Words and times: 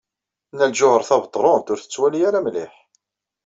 Nna 0.53 0.65
Lǧuheṛ 0.69 1.01
Tabetṛunt 1.09 1.71
ur 1.73 1.79
tettwali 1.79 2.19
ara 2.27 2.39
mliḥ. 2.45 2.73